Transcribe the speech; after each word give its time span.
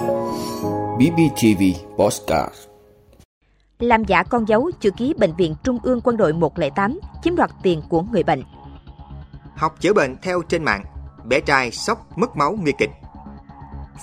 BBTV 0.00 1.62
Postcard 1.96 2.54
Làm 3.78 4.04
giả 4.04 4.22
con 4.22 4.48
dấu 4.48 4.70
chữ 4.80 4.90
ký 4.90 5.14
Bệnh 5.18 5.36
viện 5.36 5.54
Trung 5.64 5.78
ương 5.82 6.00
Quân 6.04 6.16
đội 6.16 6.32
108, 6.32 7.00
chiếm 7.22 7.36
đoạt 7.36 7.50
tiền 7.62 7.82
của 7.88 8.02
người 8.02 8.22
bệnh. 8.22 8.42
Học 9.54 9.80
chữa 9.80 9.92
bệnh 9.92 10.16
theo 10.22 10.42
trên 10.42 10.64
mạng, 10.64 10.84
bé 11.24 11.40
trai 11.40 11.70
sốc 11.70 12.18
mất 12.18 12.36
máu 12.36 12.58
nguy 12.62 12.72
kịch. 12.78 12.90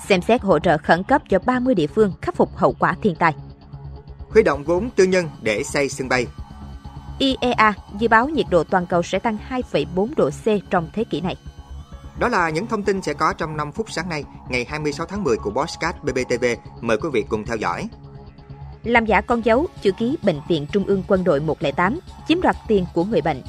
Xem 0.08 0.22
xét 0.22 0.42
hỗ 0.42 0.60
trợ 0.60 0.78
khẩn 0.78 1.04
cấp 1.04 1.22
cho 1.30 1.40
30 1.46 1.76
địa 1.76 1.88
phương 1.88 2.14
khắc 2.22 2.36
phục 2.36 2.56
hậu 2.56 2.76
quả 2.80 2.96
thiên 3.02 3.16
tai. 3.16 3.36
Huy 4.30 4.44
động 4.44 4.64
vốn 4.64 4.90
tư 4.96 5.04
nhân 5.04 5.30
để 5.42 5.64
xây 5.64 5.90
sân 5.90 6.10
bay. 6.10 6.26
IEA 7.20 7.74
dự 8.00 8.08
báo 8.08 8.30
nhiệt 8.30 8.46
độ 8.50 8.64
toàn 8.64 8.86
cầu 8.86 9.04
sẽ 9.04 9.20
tăng 9.20 9.38
2,4 9.50 10.10
độ 10.18 10.30
C 10.30 10.70
trong 10.70 10.90
thế 10.94 11.04
kỷ 11.04 11.22
này. 11.22 11.36
Đó 12.20 12.30
là 12.30 12.50
những 12.50 12.68
thông 12.68 12.84
tin 12.84 13.02
sẽ 13.02 13.14
có 13.14 13.34
trong 13.34 13.58
5 13.58 13.72
phút 13.72 13.92
sáng 13.92 14.10
nay, 14.10 14.24
ngày 14.50 14.66
26 14.70 15.06
tháng 15.06 15.24
10 15.24 15.38
của 15.38 15.52
Bosscat 15.52 16.04
BBTV. 16.04 16.46
Mời 16.82 16.98
quý 16.98 17.10
vị 17.14 17.24
cùng 17.30 17.46
theo 17.46 17.58
dõi. 17.58 17.90
Làm 18.84 19.06
giả 19.06 19.22
con 19.22 19.46
dấu, 19.46 19.68
chữ 19.82 19.92
ký 19.92 20.18
Bệnh 20.24 20.40
viện 20.48 20.66
Trung 20.72 20.84
ương 20.84 21.04
Quân 21.08 21.24
đội 21.24 21.40
108, 21.40 22.00
chiếm 22.28 22.42
đoạt 22.42 22.56
tiền 22.68 22.86
của 22.94 23.04
người 23.04 23.22
bệnh. 23.22 23.42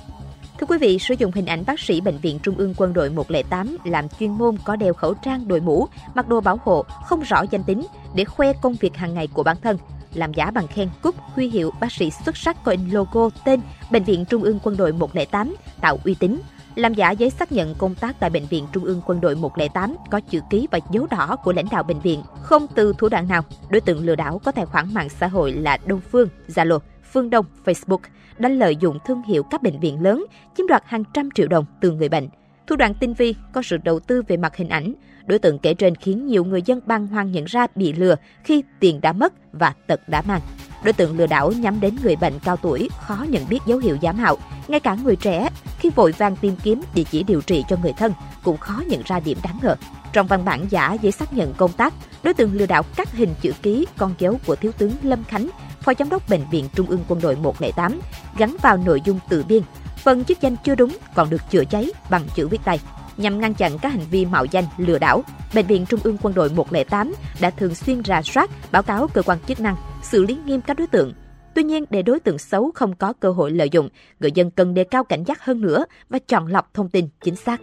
Thưa 0.60 0.66
quý 0.66 0.78
vị, 0.78 0.98
sử 0.98 1.14
dụng 1.18 1.32
hình 1.32 1.46
ảnh 1.46 1.64
bác 1.66 1.80
sĩ 1.80 2.00
Bệnh 2.00 2.18
viện 2.18 2.38
Trung 2.42 2.54
ương 2.58 2.74
Quân 2.76 2.92
đội 2.92 3.10
108 3.10 3.76
làm 3.84 4.08
chuyên 4.08 4.30
môn 4.30 4.56
có 4.64 4.76
đeo 4.76 4.94
khẩu 4.94 5.14
trang 5.14 5.48
đội 5.48 5.60
mũ, 5.60 5.88
mặc 6.14 6.28
đồ 6.28 6.40
bảo 6.40 6.60
hộ, 6.64 6.84
không 7.04 7.20
rõ 7.20 7.44
danh 7.50 7.62
tính 7.62 7.86
để 8.14 8.24
khoe 8.24 8.52
công 8.52 8.74
việc 8.74 8.96
hàng 8.96 9.14
ngày 9.14 9.26
của 9.26 9.42
bản 9.42 9.56
thân, 9.62 9.78
làm 10.14 10.34
giả 10.34 10.50
bằng 10.50 10.66
khen 10.66 10.88
cúp 11.02 11.14
huy 11.18 11.48
hiệu 11.48 11.70
bác 11.80 11.92
sĩ 11.92 12.10
xuất 12.24 12.36
sắc 12.36 12.64
có 12.64 12.70
in 12.70 12.90
logo 12.90 13.28
tên 13.44 13.60
Bệnh 13.90 14.04
viện 14.04 14.24
Trung 14.24 14.42
ương 14.42 14.58
Quân 14.62 14.76
đội 14.76 14.92
108 14.92 15.56
tạo 15.80 15.98
uy 16.04 16.14
tín, 16.14 16.40
làm 16.78 16.94
giả 16.94 17.10
giấy 17.10 17.30
xác 17.30 17.52
nhận 17.52 17.74
công 17.74 17.94
tác 17.94 18.20
tại 18.20 18.30
Bệnh 18.30 18.46
viện 18.46 18.66
Trung 18.72 18.84
ương 18.84 19.00
Quân 19.06 19.20
đội 19.20 19.34
108 19.34 19.96
có 20.10 20.20
chữ 20.20 20.40
ký 20.50 20.68
và 20.70 20.78
dấu 20.90 21.06
đỏ 21.06 21.36
của 21.44 21.52
lãnh 21.52 21.66
đạo 21.70 21.82
bệnh 21.82 22.00
viện. 22.00 22.22
Không 22.42 22.66
từ 22.74 22.92
thủ 22.98 23.08
đoạn 23.08 23.28
nào, 23.28 23.42
đối 23.70 23.80
tượng 23.80 24.04
lừa 24.04 24.14
đảo 24.16 24.40
có 24.44 24.52
tài 24.52 24.66
khoản 24.66 24.94
mạng 24.94 25.08
xã 25.08 25.26
hội 25.26 25.52
là 25.52 25.78
Đông 25.86 26.00
Phương, 26.00 26.28
Zalo, 26.48 26.78
Phương 27.12 27.30
Đông, 27.30 27.46
Facebook 27.64 27.98
đã 28.38 28.48
lợi 28.48 28.76
dụng 28.76 28.98
thương 29.06 29.22
hiệu 29.22 29.42
các 29.42 29.62
bệnh 29.62 29.80
viện 29.80 30.02
lớn, 30.02 30.26
chiếm 30.56 30.66
đoạt 30.66 30.82
hàng 30.86 31.04
trăm 31.14 31.30
triệu 31.30 31.48
đồng 31.48 31.64
từ 31.80 31.92
người 31.92 32.08
bệnh. 32.08 32.28
Thủ 32.66 32.76
đoạn 32.76 32.94
tinh 32.94 33.14
vi 33.14 33.34
có 33.52 33.62
sự 33.62 33.76
đầu 33.76 34.00
tư 34.00 34.22
về 34.28 34.36
mặt 34.36 34.56
hình 34.56 34.68
ảnh. 34.68 34.94
Đối 35.26 35.38
tượng 35.38 35.58
kể 35.58 35.74
trên 35.74 35.94
khiến 35.94 36.26
nhiều 36.26 36.44
người 36.44 36.62
dân 36.62 36.80
băng 36.86 37.06
hoàng 37.06 37.32
nhận 37.32 37.44
ra 37.44 37.66
bị 37.74 37.92
lừa 37.92 38.14
khi 38.44 38.62
tiền 38.80 39.00
đã 39.00 39.12
mất 39.12 39.32
và 39.52 39.74
tật 39.86 40.08
đã 40.08 40.22
mang. 40.28 40.40
Đối 40.84 40.92
tượng 40.92 41.16
lừa 41.16 41.26
đảo 41.26 41.52
nhắm 41.52 41.80
đến 41.80 41.96
người 42.02 42.16
bệnh 42.16 42.32
cao 42.44 42.56
tuổi 42.56 42.88
khó 43.00 43.26
nhận 43.28 43.42
biết 43.48 43.58
dấu 43.66 43.78
hiệu 43.78 43.96
giả 44.00 44.12
mạo. 44.12 44.36
Ngay 44.68 44.80
cả 44.80 44.96
người 45.04 45.16
trẻ, 45.16 45.48
khi 45.78 45.90
vội 45.90 46.12
vàng 46.12 46.36
tìm 46.36 46.56
kiếm 46.62 46.80
địa 46.94 47.04
chỉ 47.10 47.22
điều 47.22 47.40
trị 47.40 47.64
cho 47.68 47.76
người 47.82 47.92
thân, 47.92 48.12
cũng 48.42 48.56
khó 48.56 48.82
nhận 48.86 49.02
ra 49.04 49.20
điểm 49.20 49.38
đáng 49.42 49.58
ngờ. 49.62 49.74
Trong 50.12 50.26
văn 50.26 50.44
bản 50.44 50.66
giả 50.70 50.96
giấy 51.02 51.12
xác 51.12 51.32
nhận 51.32 51.54
công 51.54 51.72
tác, 51.72 51.94
đối 52.22 52.34
tượng 52.34 52.54
lừa 52.54 52.66
đảo 52.66 52.82
cắt 52.96 53.12
hình 53.12 53.34
chữ 53.40 53.52
ký 53.62 53.86
con 53.96 54.14
dấu 54.18 54.38
của 54.46 54.56
Thiếu 54.56 54.72
tướng 54.78 54.92
Lâm 55.02 55.24
Khánh, 55.24 55.48
Phó 55.80 55.92
Giám 55.98 56.08
đốc 56.08 56.28
Bệnh 56.28 56.50
viện 56.50 56.68
Trung 56.74 56.86
ương 56.86 57.04
Quân 57.08 57.20
đội 57.20 57.36
108, 57.36 58.00
gắn 58.36 58.56
vào 58.62 58.76
nội 58.76 59.00
dung 59.04 59.18
tự 59.28 59.44
biên. 59.48 59.62
Phần 59.96 60.24
chức 60.24 60.40
danh 60.40 60.56
chưa 60.64 60.74
đúng 60.74 60.96
còn 61.14 61.30
được 61.30 61.50
chữa 61.50 61.64
cháy 61.64 61.90
bằng 62.10 62.22
chữ 62.34 62.48
viết 62.48 62.60
tay 62.64 62.80
nhằm 63.18 63.40
ngăn 63.40 63.54
chặn 63.54 63.78
các 63.78 63.92
hành 63.92 64.04
vi 64.10 64.26
mạo 64.26 64.44
danh 64.44 64.64
lừa 64.76 64.98
đảo. 64.98 65.22
Bệnh 65.54 65.66
viện 65.66 65.86
Trung 65.86 66.00
ương 66.04 66.16
Quân 66.22 66.34
đội 66.34 66.50
108 66.50 67.14
đã 67.40 67.50
thường 67.50 67.74
xuyên 67.74 68.04
rà 68.04 68.22
soát, 68.22 68.50
báo 68.72 68.82
cáo 68.82 69.08
cơ 69.08 69.22
quan 69.22 69.38
chức 69.48 69.60
năng, 69.60 69.76
xử 70.02 70.24
lý 70.24 70.38
nghiêm 70.46 70.60
các 70.60 70.78
đối 70.78 70.86
tượng. 70.86 71.12
Tuy 71.58 71.64
nhiên, 71.64 71.84
để 71.90 72.02
đối 72.02 72.20
tượng 72.20 72.38
xấu 72.38 72.70
không 72.74 72.96
có 72.96 73.12
cơ 73.20 73.30
hội 73.30 73.50
lợi 73.50 73.68
dụng, 73.72 73.88
người 74.20 74.32
dân 74.32 74.50
cần 74.50 74.74
đề 74.74 74.84
cao 74.84 75.04
cảnh 75.04 75.24
giác 75.24 75.44
hơn 75.44 75.60
nữa 75.60 75.84
và 76.08 76.18
chọn 76.18 76.46
lọc 76.46 76.74
thông 76.74 76.88
tin 76.88 77.08
chính 77.22 77.36
xác. 77.36 77.60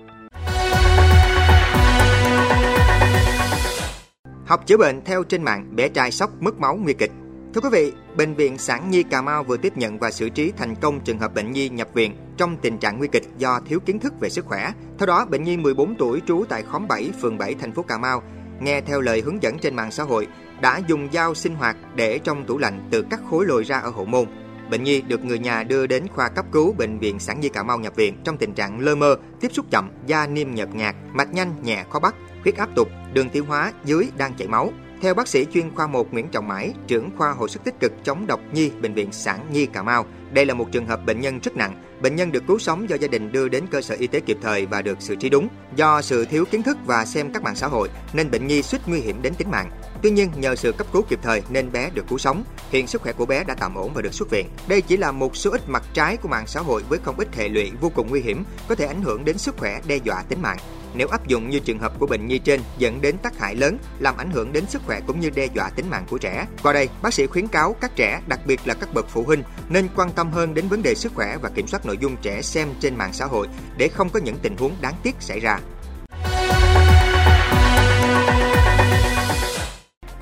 Học 4.46 4.68
chữa 4.68 4.78
bệnh 4.78 5.02
theo 5.06 5.23
trên 5.23 5.44
mạng, 5.44 5.76
bé 5.76 5.90
trai 5.90 6.12
sốc 6.12 6.42
mất 6.42 6.60
máu 6.60 6.76
nguy 6.76 6.94
kịch. 6.94 7.12
Thưa 7.54 7.62
quý 7.62 7.70
vị, 7.72 7.92
Bệnh 8.18 8.36
viện 8.36 8.58
Sản 8.58 8.92
Nhi 8.92 9.04
Cà 9.04 9.22
Mau 9.22 9.44
vừa 9.44 9.58
tiếp 9.58 9.78
nhận 9.78 10.00
và 10.00 10.12
xử 10.12 10.30
trí 10.30 10.52
thành 10.58 10.76
công 10.76 11.00
trường 11.00 11.20
hợp 11.20 11.34
bệnh 11.34 11.52
nhi 11.52 11.70
nhập 11.70 11.88
viện 11.94 12.16
trong 12.38 12.58
tình 12.61 12.78
trạng 12.78 12.98
nguy 12.98 13.08
kịch 13.08 13.23
do 13.38 13.60
thiếu 13.66 13.80
kiến 13.80 14.00
thức 14.00 14.14
về 14.20 14.30
sức 14.30 14.45
khỏe. 14.45 14.72
Theo 15.00 15.08
đó, 15.08 15.26
bệnh 15.26 15.44
nhi 15.44 15.58
14 15.58 15.95
tuổi 15.95 16.22
trú 16.28 16.44
tại 16.50 16.64
khóm 16.64 16.88
7, 16.88 17.11
phường 17.22 17.38
7, 17.38 17.55
thành 17.55 17.72
phố 17.72 17.82
Cà 17.82 17.98
Mau, 17.98 18.23
nghe 18.60 18.82
theo 18.82 19.02
lời 19.02 19.22
hướng 19.22 19.44
dẫn 19.44 19.60
trên 19.60 19.76
mạng 19.76 19.92
xã 19.92 20.04
hội, 20.04 20.28
đã 20.61 20.82
dùng 20.88 21.08
dao 21.14 21.36
sinh 21.36 21.55
hoạt 21.55 21.77
để 21.95 22.20
trong 22.20 22.45
tủ 22.45 22.58
lạnh 22.58 22.88
tự 22.89 23.02
cắt 23.02 23.20
khối 23.30 23.45
lồi 23.45 23.64
ra 23.64 23.77
ở 23.77 23.89
hậu 23.89 24.05
môn. 24.05 24.26
Bệnh 24.70 24.83
nhi 24.83 25.02
được 25.02 25.26
người 25.26 25.39
nhà 25.39 25.64
đưa 25.64 25.88
đến 25.88 26.08
khoa 26.08 26.30
cấp 26.30 26.45
cứu 26.52 26.73
bệnh 26.77 26.99
viện 26.99 27.20
Sản 27.20 27.39
Nhi 27.39 27.49
Cà 27.49 27.64
Mau 27.64 27.80
nhập 27.80 27.95
viện 27.95 28.17
trong 28.23 28.38
tình 28.38 28.54
trạng 28.54 28.80
lơ 28.80 28.95
mơ, 28.95 29.17
tiếp 29.39 29.48
xúc 29.52 29.66
chậm, 29.71 29.92
da 30.08 30.27
niêm 30.27 30.55
nhợt 30.55 30.76
nhạt, 30.76 30.95
mạch 31.14 31.33
nhanh 31.33 31.55
nhẹ 31.64 31.86
khó 31.89 31.99
bắt, 31.99 32.16
huyết 32.43 32.58
áp 32.58 32.70
tụt, 32.76 32.88
đường 33.14 33.30
tiêu 33.30 33.45
hóa 33.48 33.73
dưới 33.86 34.10
đang 34.17 34.33
chảy 34.33 34.48
máu. 34.48 34.71
Theo 35.05 35.14
bác 35.14 35.27
sĩ 35.27 35.45
chuyên 35.54 35.76
khoa 35.76 35.88
1 35.88 36.14
Nguyễn 36.14 36.27
Trọng 36.27 36.48
Mãi, 36.48 36.73
trưởng 36.88 37.10
khoa 37.17 37.32
hồi 37.32 37.49
sức 37.49 37.64
tích 37.64 37.80
cực 37.80 37.92
chống 38.04 38.27
độc 38.27 38.39
nhi 38.54 38.71
bệnh 38.82 38.93
viện 38.93 39.11
Sản 39.11 39.48
Nhi 39.52 39.66
Cà 39.66 39.83
Mau, 39.83 40.05
đây 40.32 40.45
là 40.45 40.54
một 40.54 40.71
trường 40.71 40.86
hợp 40.86 41.05
bệnh 41.05 41.21
nhân 41.21 41.39
rất 41.43 41.55
nặng. 41.55 41.82
Bệnh 42.02 42.16
nhân 42.16 42.32
được 42.32 42.43
cứu 42.48 42.60
sống 42.60 42.89
do 42.89 42.95
gia 42.95 43.08
đình 43.08 43.32
đưa 43.32 43.48
đến 43.48 43.66
cơ 43.71 43.82
sở 43.82 43.95
y 43.99 44.08
tế 44.08 44.20
kịp 44.20 44.38
thời 44.42 44.66
và 44.66 44.82
được 44.82 45.02
xử 45.02 45.16
trí 45.16 45.30
đúng. 45.30 45.48
Do 45.76 46.02
sự 46.02 46.26
thiếu 46.26 46.45
kiến 46.52 46.64
thức 46.64 46.77
và 46.86 47.05
xem 47.05 47.33
các 47.33 47.43
mạng 47.43 47.55
xã 47.55 47.67
hội 47.67 47.89
nên 48.14 48.32
bệnh 48.32 48.48
nhi 48.48 48.61
suýt 48.61 48.82
nguy 48.88 48.99
hiểm 48.99 49.21
đến 49.21 49.33
tính 49.36 49.52
mạng. 49.52 49.71
Tuy 50.02 50.11
nhiên 50.11 50.30
nhờ 50.38 50.55
sự 50.55 50.71
cấp 50.71 50.88
cứu 50.93 51.02
kịp 51.10 51.20
thời 51.22 51.43
nên 51.49 51.72
bé 51.72 51.89
được 51.93 52.08
cứu 52.08 52.17
sống. 52.17 52.43
Hiện 52.70 52.87
sức 52.87 53.02
khỏe 53.02 53.14
của 53.14 53.26
bé 53.26 53.43
đã 53.43 53.55
tạm 53.60 53.76
ổn 53.76 53.92
và 53.93 54.02
được 54.02 54.14
xuất 54.14 54.30
viện. 54.30 54.48
Đây 54.67 54.82
chỉ 54.82 54.98
là 54.98 55.11
một 55.11 55.36
số 55.36 55.52
ít 55.52 55.61
mặt 55.67 55.83
trái 55.93 56.17
của 56.17 56.30
mạng 56.30 56.48
xã 56.48 56.60
hội 56.60 56.83
với 56.89 56.99
không 57.04 57.20
ít 57.20 57.36
hệ 57.36 57.49
lụy 57.49 57.72
vô 57.82 57.92
cùng 57.95 58.08
nguy 58.10 58.22
hiểm, 58.22 58.43
có 58.67 58.76
thể 58.76 58.86
ảnh 58.86 59.02
hưởng 59.02 59.26
đến 59.26 59.37
sức 59.37 59.58
khỏe, 59.58 59.82
đe 59.87 59.98
dọa 59.98 60.23
tính 60.30 60.42
mạng. 60.42 60.58
Nếu 60.98 61.08
áp 61.08 61.28
dụng 61.28 61.50
như 61.50 61.60
trường 61.60 61.80
hợp 61.80 62.00
của 62.00 62.08
bệnh 62.08 62.28
nhi 62.28 62.39
trên 62.39 62.61
dẫn 62.78 63.02
đến 63.02 63.17
tác 63.17 63.39
hại 63.39 63.56
lớn, 63.56 63.78
làm 64.00 64.17
ảnh 64.17 64.32
hưởng 64.32 64.54
đến 64.54 64.66
sức 64.67 64.82
khỏe 64.86 65.02
cũng 65.08 65.20
như 65.20 65.30
đe 65.30 65.48
dọa 65.56 65.70
tính 65.70 65.89
mạng 65.89 66.06
của 66.10 66.17
trẻ. 66.17 66.48
Qua 66.64 66.73
đây, 66.73 66.89
bác 67.02 67.14
sĩ 67.14 67.28
khuyến 67.28 67.48
cáo 67.48 67.76
các 67.82 67.95
trẻ, 67.95 68.22
đặc 68.28 68.39
biệt 68.45 68.60
là 68.66 68.73
các 68.73 68.94
bậc 68.94 69.10
phụ 69.10 69.23
huynh 69.23 69.44
nên 69.70 69.88
quan 69.95 70.11
tâm 70.11 70.32
hơn 70.32 70.54
đến 70.54 70.67
vấn 70.67 70.84
đề 70.84 70.95
sức 70.95 71.11
khỏe 71.16 71.38
và 71.42 71.50
kiểm 71.50 71.67
soát 71.67 71.86
nội 71.86 71.98
dung 72.02 72.16
trẻ 72.22 72.42
xem 72.42 72.67
trên 72.80 72.95
mạng 72.95 73.14
xã 73.14 73.26
hội 73.26 73.48
để 73.78 73.88
không 73.88 74.10
có 74.10 74.20
những 74.20 74.38
tình 74.42 74.58
huống 74.58 74.72
đáng 74.82 74.95
tiếc 75.04 75.16
xảy 75.20 75.39
ra. 75.39 75.60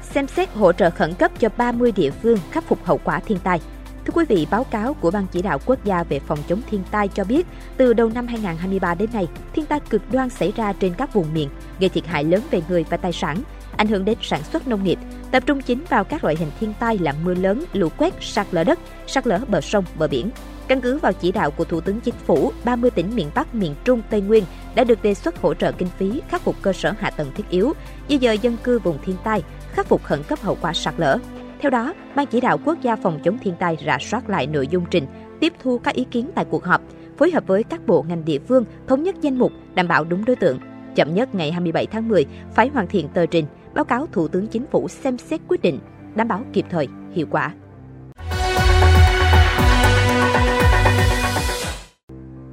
Xem 0.02 0.28
xét 0.28 0.50
hỗ 0.54 0.74
trợ 0.74 0.90
khẩn 0.90 1.14
cấp 1.14 1.32
cho 1.40 1.50
30 1.58 1.92
địa 1.92 2.12
phương 2.24 2.38
khắc 2.52 2.64
phục 2.68 2.86
hậu 2.86 3.00
quả 3.04 3.20
thiên 3.20 3.40
tai. 3.40 3.62
Thưa 4.06 4.12
quý 4.14 4.26
vị, 4.30 4.48
báo 4.52 4.64
cáo 4.64 4.94
của 4.94 5.12
Ban 5.12 5.26
chỉ 5.32 5.42
đạo 5.42 5.60
quốc 5.66 5.86
gia 5.86 6.04
về 6.04 6.20
phòng 6.20 6.40
chống 6.48 6.62
thiên 6.70 6.84
tai 6.92 7.08
cho 7.08 7.24
biết, 7.24 7.48
từ 7.78 7.94
đầu 7.94 8.10
năm 8.10 8.28
2023 8.28 8.96
đến 8.96 9.10
nay, 9.14 9.28
thiên 9.54 9.66
tai 9.66 9.80
cực 9.80 10.02
đoan 10.12 10.30
xảy 10.30 10.54
ra 10.56 10.74
trên 10.74 10.94
các 10.94 11.14
vùng 11.14 11.34
miền, 11.34 11.50
gây 11.80 11.90
thiệt 11.90 12.08
hại 12.08 12.24
lớn 12.24 12.42
về 12.52 12.62
người 12.70 12.86
và 12.90 12.98
tài 12.98 13.12
sản, 13.12 13.38
ảnh 13.78 13.88
hưởng 13.88 14.06
đến 14.06 14.18
sản 14.22 14.44
xuất 14.44 14.68
nông 14.68 14.84
nghiệp, 14.84 15.00
tập 15.32 15.44
trung 15.46 15.62
chính 15.62 15.84
vào 15.90 16.04
các 16.04 16.24
loại 16.24 16.36
hình 16.36 16.52
thiên 16.60 16.74
tai 16.80 16.98
là 16.98 17.14
mưa 17.24 17.34
lớn, 17.34 17.64
lũ 17.74 17.90
quét, 17.98 18.14
sạt 18.22 18.48
lở 18.52 18.64
đất, 18.64 18.80
sạt 19.08 19.28
lở 19.28 19.40
bờ 19.48 19.62
sông, 19.62 19.86
bờ 19.98 20.08
biển. 20.08 20.30
Căn 20.68 20.82
cứ 20.82 20.98
vào 20.98 21.14
chỉ 21.14 21.32
đạo 21.32 21.52
của 21.52 21.64
Thủ 21.64 21.82
tướng 21.82 22.00
Chính 22.02 22.16
phủ, 22.26 22.52
30 22.66 22.92
tỉnh 22.92 23.16
miền 23.16 23.30
Bắc, 23.36 23.56
miền 23.56 23.76
Trung, 23.84 24.02
Tây 24.10 24.22
Nguyên 24.22 24.44
đã 24.76 24.84
được 24.84 25.04
đề 25.04 25.14
xuất 25.14 25.42
hỗ 25.42 25.54
trợ 25.54 25.72
kinh 25.72 25.90
phí 25.98 26.22
khắc 26.30 26.42
phục 26.42 26.56
cơ 26.62 26.74
sở 26.74 26.94
hạ 27.00 27.10
tầng 27.10 27.32
thiết 27.36 27.50
yếu, 27.50 27.74
di 28.10 28.18
dời 28.18 28.38
dân 28.38 28.58
cư 28.64 28.80
vùng 28.80 28.98
thiên 29.06 29.16
tai, 29.24 29.44
khắc 29.72 29.88
phục 29.88 30.04
khẩn 30.04 30.24
cấp 30.24 30.40
hậu 30.42 30.58
quả 30.62 30.74
sạt 30.74 30.94
lở. 30.98 31.18
Theo 31.64 31.70
đó, 31.70 31.94
Ban 32.16 32.28
chỉ 32.28 32.42
đạo 32.42 32.58
quốc 32.66 32.78
gia 32.82 32.96
phòng 32.96 33.20
chống 33.24 33.38
thiên 33.42 33.54
tai 33.60 33.78
rà 33.86 33.98
soát 34.02 34.30
lại 34.30 34.48
nội 34.48 34.68
dung 34.68 34.86
trình, 34.92 35.06
tiếp 35.40 35.54
thu 35.60 35.78
các 35.78 35.96
ý 35.96 36.06
kiến 36.12 36.30
tại 36.36 36.46
cuộc 36.46 36.64
họp, 36.64 36.82
phối 37.18 37.32
hợp 37.32 37.48
với 37.48 37.64
các 37.64 37.88
bộ 37.88 38.06
ngành 38.08 38.26
địa 38.26 38.40
phương 38.48 38.66
thống 38.88 39.04
nhất 39.04 39.16
danh 39.22 39.38
mục, 39.38 39.52
đảm 39.74 39.88
bảo 39.88 40.04
đúng 40.04 40.26
đối 40.26 40.36
tượng. 40.36 40.60
Chậm 40.96 41.16
nhất 41.16 41.36
ngày 41.36 41.52
27 41.52 41.86
tháng 41.86 42.08
10 42.08 42.26
phải 42.56 42.70
hoàn 42.70 42.88
thiện 42.88 43.08
tờ 43.14 43.26
trình, 43.26 43.46
báo 43.76 43.86
cáo 43.86 44.08
Thủ 44.12 44.28
tướng 44.28 44.48
Chính 44.48 44.66
phủ 44.72 44.88
xem 44.88 45.18
xét 45.18 45.42
quyết 45.48 45.62
định, 45.62 45.80
đảm 46.16 46.28
bảo 46.28 46.44
kịp 46.54 46.66
thời, 46.70 46.88
hiệu 47.14 47.28
quả. 47.32 47.54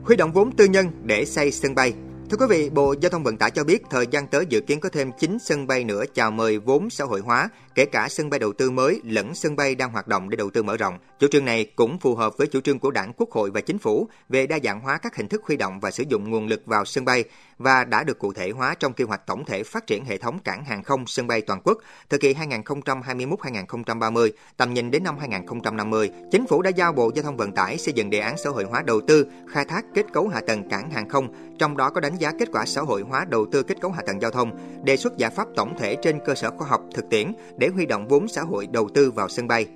Huy 0.05 0.17
động 0.17 0.33
vốn 0.33 0.53
tư 0.53 0.65
nhân 0.65 0.87
để 1.05 1.25
xây 1.25 1.51
sân 1.51 1.75
bay 1.75 1.93
Thưa 2.31 2.37
quý 2.37 2.47
vị, 2.49 2.71
Bộ 2.71 2.95
Giao 3.01 3.11
thông 3.11 3.23
Vận 3.23 3.37
tải 3.37 3.51
cho 3.51 3.65
biết 3.65 3.83
thời 3.91 4.07
gian 4.07 4.27
tới 4.27 4.47
dự 4.49 4.61
kiến 4.61 4.81
có 4.81 4.89
thêm 4.89 5.11
9 5.19 5.39
sân 5.41 5.67
bay 5.67 5.85
nữa 5.85 6.05
chào 6.15 6.31
mời 6.31 6.59
vốn 6.59 6.91
xã 6.91 7.05
hội 7.05 7.21
hóa, 7.21 7.49
kể 7.75 7.85
cả 7.85 8.09
sân 8.09 8.31
bay 8.31 8.39
đầu 8.39 8.53
tư 8.53 8.71
mới 8.71 9.01
lẫn 9.05 9.35
sân 9.35 9.57
bay 9.57 9.75
đang 9.75 9.93
hoạt 9.93 10.09
động 10.09 10.31
để 10.31 10.37
đầu 10.37 10.51
tư 10.51 10.63
mở 10.63 10.77
rộng. 10.77 10.99
Chủ 11.19 11.27
trương 11.31 11.45
này 11.45 11.65
cũng 11.77 11.99
phù 11.99 12.15
hợp 12.15 12.37
với 12.39 12.47
chủ 12.47 12.61
trương 12.61 12.79
của 12.79 12.91
Đảng, 12.91 13.13
Quốc 13.17 13.31
hội 13.31 13.51
và 13.51 13.61
Chính 13.61 13.79
phủ 13.79 14.09
về 14.29 14.47
đa 14.47 14.59
dạng 14.65 14.81
hóa 14.81 14.99
các 14.99 15.17
hình 15.17 15.29
thức 15.29 15.43
huy 15.45 15.57
động 15.57 15.81
và 15.81 15.91
sử 15.91 16.05
dụng 16.09 16.31
nguồn 16.31 16.47
lực 16.47 16.63
vào 16.67 16.85
sân 16.85 17.05
bay 17.05 17.25
và 17.59 17.85
đã 17.85 18.05
được 18.05 18.19
cụ 18.19 18.33
thể 18.33 18.51
hóa 18.51 18.75
trong 18.75 18.93
kế 18.93 19.05
hoạch 19.05 19.27
tổng 19.27 19.45
thể 19.45 19.63
phát 19.63 19.87
triển 19.87 20.05
hệ 20.05 20.19
thống 20.19 20.39
cảng 20.39 20.65
hàng 20.65 20.83
không 20.83 21.05
sân 21.07 21.27
bay 21.27 21.41
toàn 21.41 21.61
quốc 21.65 21.79
thời 22.11 22.19
kỳ 22.19 22.35
2021-2030, 22.35 24.31
tầm 24.57 24.75
nhìn 24.75 24.91
đến 24.91 25.05
năm 25.05 25.19
2050. 25.19 26.11
Chính 26.33 26.47
phủ 26.47 26.63
đã 26.63 26.71
giao 26.71 26.93
Bộ 26.93 27.11
Giao 27.15 27.23
thông 27.23 27.37
Vận 27.37 27.53
tải 27.53 27.79
xây 27.79 27.95
dựng 27.95 28.11
đề 28.11 28.19
án 28.19 28.39
xã 28.39 28.51
hội 28.51 28.65
hóa 28.65 28.83
đầu 28.87 29.01
tư, 29.01 29.27
khai 29.49 29.65
thác 29.65 29.85
kết 29.95 30.07
cấu 30.13 30.29
hạ 30.29 30.41
tầng 30.47 30.69
cảng 30.69 30.91
hàng 30.91 31.09
không, 31.09 31.29
trong 31.59 31.77
đó 31.77 31.91
có 31.91 32.01
đánh 32.01 32.17
giá 32.21 32.33
kết 32.39 32.49
quả 32.53 32.67
xã 32.67 32.81
hội 32.81 33.03
hóa 33.03 33.25
đầu 33.29 33.47
tư 33.53 33.63
kết 33.63 33.81
cấu 33.81 33.91
hạ 33.91 34.03
tầng 34.07 34.23
giao 34.23 34.31
thông, 34.31 34.51
đề 34.85 34.97
xuất 34.97 35.17
giải 35.17 35.31
pháp 35.31 35.49
tổng 35.57 35.75
thể 35.79 35.97
trên 36.03 36.19
cơ 36.25 36.35
sở 36.35 36.51
khoa 36.51 36.69
học 36.69 36.81
thực 36.95 37.09
tiễn 37.11 37.33
để 37.57 37.69
huy 37.69 37.87
động 37.87 38.09
vốn 38.09 38.29
xã 38.29 38.43
hội 38.43 38.67
đầu 38.71 38.89
tư 38.95 39.11
vào 39.11 39.29
sân 39.29 39.49
bay. 39.49 39.67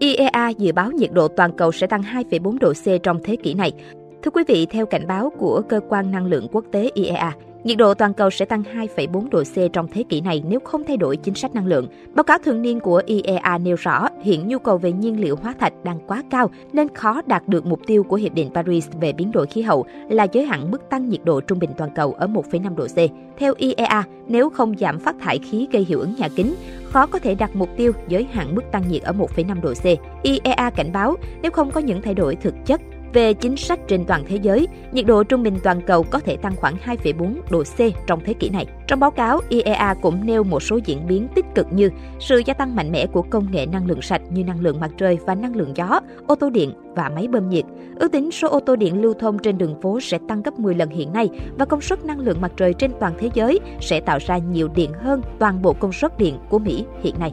IEA 0.00 0.48
dự 0.58 0.72
báo 0.72 0.90
nhiệt 0.90 1.12
độ 1.12 1.28
toàn 1.28 1.56
cầu 1.56 1.72
sẽ 1.72 1.86
tăng 1.86 2.02
2,4 2.02 2.58
độ 2.58 2.72
C 2.72 3.02
trong 3.02 3.20
thế 3.24 3.36
kỷ 3.36 3.54
này. 3.54 3.72
Thưa 4.22 4.30
quý 4.30 4.42
vị, 4.48 4.66
theo 4.70 4.86
cảnh 4.86 5.06
báo 5.06 5.32
của 5.38 5.62
Cơ 5.68 5.80
quan 5.88 6.10
Năng 6.10 6.26
lượng 6.26 6.48
Quốc 6.52 6.64
tế 6.72 6.90
IEA, 6.94 7.30
Nhiệt 7.64 7.78
độ 7.78 7.94
toàn 7.94 8.14
cầu 8.14 8.30
sẽ 8.30 8.44
tăng 8.44 8.62
2,4 8.74 9.28
độ 9.30 9.42
C 9.44 9.72
trong 9.72 9.88
thế 9.88 10.04
kỷ 10.08 10.20
này 10.20 10.42
nếu 10.48 10.60
không 10.60 10.84
thay 10.84 10.96
đổi 10.96 11.16
chính 11.16 11.34
sách 11.34 11.54
năng 11.54 11.66
lượng. 11.66 11.88
Báo 12.14 12.24
cáo 12.24 12.38
thường 12.38 12.62
niên 12.62 12.80
của 12.80 13.02
IEA 13.06 13.58
nêu 13.62 13.76
rõ 13.76 14.08
hiện 14.22 14.48
nhu 14.48 14.58
cầu 14.58 14.78
về 14.78 14.92
nhiên 14.92 15.20
liệu 15.20 15.36
hóa 15.36 15.54
thạch 15.60 15.72
đang 15.84 15.98
quá 16.06 16.22
cao 16.30 16.50
nên 16.72 16.94
khó 16.94 17.22
đạt 17.26 17.48
được 17.48 17.66
mục 17.66 17.80
tiêu 17.86 18.02
của 18.02 18.16
Hiệp 18.16 18.34
định 18.34 18.50
Paris 18.54 18.88
về 19.00 19.12
biến 19.12 19.32
đổi 19.32 19.46
khí 19.46 19.62
hậu 19.62 19.86
là 20.08 20.26
giới 20.32 20.44
hạn 20.44 20.70
mức 20.70 20.90
tăng 20.90 21.08
nhiệt 21.08 21.20
độ 21.24 21.40
trung 21.40 21.58
bình 21.58 21.70
toàn 21.76 21.90
cầu 21.94 22.12
ở 22.12 22.26
1,5 22.26 22.76
độ 22.76 22.86
C. 22.86 22.96
Theo 23.38 23.54
IEA, 23.56 24.02
nếu 24.28 24.50
không 24.50 24.76
giảm 24.78 24.98
phát 24.98 25.16
thải 25.20 25.38
khí 25.38 25.68
gây 25.72 25.84
hiệu 25.88 26.00
ứng 26.00 26.14
nhà 26.18 26.28
kính, 26.36 26.54
khó 26.84 27.06
có 27.06 27.18
thể 27.18 27.34
đặt 27.34 27.56
mục 27.56 27.68
tiêu 27.76 27.92
giới 28.08 28.26
hạn 28.32 28.54
mức 28.54 28.64
tăng 28.72 28.82
nhiệt 28.88 29.02
ở 29.02 29.12
1,5 29.12 29.60
độ 29.60 29.74
C. 29.74 29.84
IEA 30.22 30.70
cảnh 30.76 30.92
báo 30.92 31.16
nếu 31.42 31.50
không 31.50 31.70
có 31.70 31.80
những 31.80 32.02
thay 32.02 32.14
đổi 32.14 32.36
thực 32.36 32.54
chất 32.66 32.80
về 33.12 33.34
chính 33.34 33.56
sách 33.56 33.80
trên 33.88 34.04
toàn 34.04 34.24
thế 34.28 34.38
giới, 34.42 34.68
nhiệt 34.92 35.06
độ 35.06 35.24
trung 35.24 35.42
bình 35.42 35.56
toàn 35.62 35.80
cầu 35.86 36.02
có 36.02 36.18
thể 36.18 36.36
tăng 36.36 36.56
khoảng 36.56 36.76
2,4 36.84 37.34
độ 37.50 37.62
C 37.62 38.06
trong 38.06 38.20
thế 38.24 38.34
kỷ 38.34 38.48
này. 38.50 38.66
Trong 38.86 39.00
báo 39.00 39.10
cáo, 39.10 39.40
IEA 39.48 39.94
cũng 40.02 40.26
nêu 40.26 40.44
một 40.44 40.60
số 40.60 40.78
diễn 40.84 41.06
biến 41.06 41.28
tích 41.34 41.44
cực 41.54 41.66
như 41.72 41.90
sự 42.20 42.42
gia 42.46 42.54
tăng 42.54 42.76
mạnh 42.76 42.92
mẽ 42.92 43.06
của 43.06 43.22
công 43.22 43.50
nghệ 43.52 43.66
năng 43.66 43.86
lượng 43.86 44.02
sạch 44.02 44.22
như 44.30 44.44
năng 44.44 44.60
lượng 44.60 44.80
mặt 44.80 44.90
trời 44.96 45.18
và 45.26 45.34
năng 45.34 45.56
lượng 45.56 45.72
gió, 45.76 46.00
ô 46.26 46.34
tô 46.34 46.50
điện 46.50 46.72
và 46.94 47.10
máy 47.14 47.28
bơm 47.28 47.48
nhiệt. 47.48 47.64
Ước 47.96 48.12
tính 48.12 48.30
số 48.30 48.48
ô 48.48 48.60
tô 48.60 48.76
điện 48.76 49.02
lưu 49.02 49.14
thông 49.14 49.38
trên 49.38 49.58
đường 49.58 49.80
phố 49.82 50.00
sẽ 50.00 50.18
tăng 50.28 50.42
gấp 50.42 50.58
10 50.58 50.74
lần 50.74 50.90
hiện 50.90 51.12
nay 51.12 51.28
và 51.58 51.64
công 51.64 51.80
suất 51.80 52.04
năng 52.04 52.20
lượng 52.20 52.40
mặt 52.40 52.52
trời 52.56 52.74
trên 52.74 52.90
toàn 53.00 53.12
thế 53.18 53.30
giới 53.34 53.60
sẽ 53.80 54.00
tạo 54.00 54.18
ra 54.26 54.38
nhiều 54.38 54.68
điện 54.74 54.90
hơn 54.92 55.22
toàn 55.38 55.62
bộ 55.62 55.72
công 55.72 55.92
suất 55.92 56.18
điện 56.18 56.38
của 56.48 56.58
Mỹ 56.58 56.84
hiện 57.02 57.14
nay. 57.18 57.32